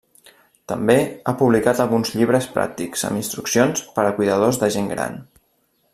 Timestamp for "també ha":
0.71-1.33